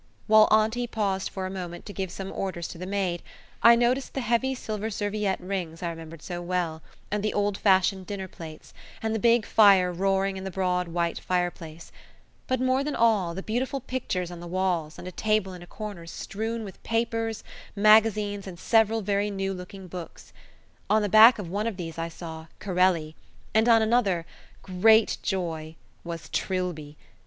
[0.25, 3.21] While auntie paused for a moment to give some orders to the maid,
[3.61, 6.81] I noticed the heavy silver serviette rings I remembered so well,
[7.11, 11.19] and the old fashioned dinner plates, and the big fire roaring in the broad white
[11.19, 11.91] fireplace;
[12.47, 15.67] but more than all, the beautiful pictures on the walls and a table in a
[15.67, 17.43] corner strewn with papers,
[17.75, 20.33] magazines, and several very new looking books.
[20.89, 23.15] On the back of one of these I saw "Corelli",
[23.53, 24.25] and on another
[24.63, 25.75] great joy!
[26.03, 26.97] was Trilby.